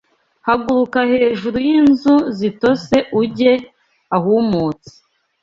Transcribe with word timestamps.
Haguruka 0.47 0.99
hejuru 1.11 1.57
y'inzu 1.67 2.15
zitose 2.39 2.95
ujye 3.21 3.53
ahumutse 4.15 4.91